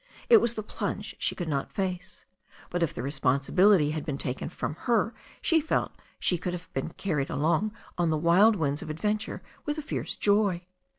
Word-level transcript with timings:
It 0.29 0.37
was 0.37 0.55
the 0.55 0.63
plunge 0.63 1.15
she 1.19 1.35
could 1.35 1.47
not 1.47 1.71
face. 1.73 2.25
But 2.71 2.81
if 2.81 2.91
the 2.91 3.03
responsibility 3.03 3.91
had 3.91 4.03
been 4.03 4.17
taken 4.17 4.49
from 4.49 4.73
her 4.89 5.13
she 5.43 5.61
felt 5.61 5.91
she 6.19 6.39
could 6.39 6.53
have 6.53 6.73
been 6.73 6.89
carried 6.93 7.29
along 7.29 7.71
on 7.99 8.09
the 8.09 8.17
wild 8.17 8.55
winds 8.55 8.81
of 8.81 8.89
ad 8.89 8.99
venture 8.99 9.43
with 9.63 9.77
a 9.77 9.83
fierce 9.83 10.15
joy. 10.15 10.65